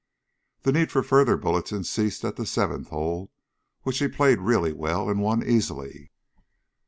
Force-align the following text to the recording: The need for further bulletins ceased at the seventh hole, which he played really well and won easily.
The 0.63 0.71
need 0.71 0.91
for 0.91 1.03
further 1.03 1.37
bulletins 1.37 1.87
ceased 1.87 2.25
at 2.25 2.35
the 2.35 2.47
seventh 2.47 2.87
hole, 2.87 3.31
which 3.83 3.99
he 3.99 4.07
played 4.07 4.39
really 4.39 4.73
well 4.73 5.07
and 5.07 5.21
won 5.21 5.43
easily. 5.47 6.09